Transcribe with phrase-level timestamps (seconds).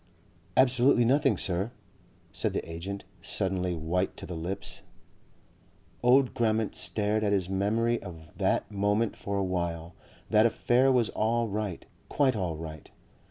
[0.57, 1.69] "Absolutely nothing, Sir,"
[2.31, 4.81] said the agent, suddenly white to the lips....
[6.01, 9.93] Old Grammont stared at his memory of that moment for a while.
[10.31, 12.89] That affair was all right, quite all right.